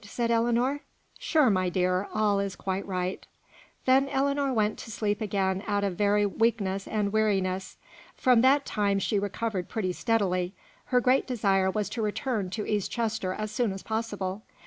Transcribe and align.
said 0.03 0.31
Ellinor. 0.31 0.79
"Sure, 1.19 1.51
my 1.51 1.69
dear. 1.69 2.07
All 2.11 2.39
is 2.39 2.55
quite 2.55 2.87
right." 2.87 3.23
Then 3.85 4.09
Ellinor 4.09 4.51
went 4.51 4.79
to 4.79 4.89
sleep 4.89 5.21
again 5.21 5.63
out 5.67 5.83
of 5.83 5.95
very 5.95 6.25
weakness 6.25 6.87
and 6.87 7.13
weariness. 7.13 7.77
From 8.15 8.41
that 8.41 8.65
time 8.65 8.97
she 8.97 9.19
recovered 9.19 9.69
pretty 9.69 9.93
steadily. 9.93 10.55
Her 10.85 11.01
great 11.01 11.27
desire 11.27 11.69
was 11.69 11.87
to 11.89 12.01
return 12.01 12.49
to 12.49 12.65
East 12.65 12.89
Chester 12.89 13.31
as 13.33 13.51
soon 13.51 13.71
as 13.71 13.83
possible. 13.83 14.41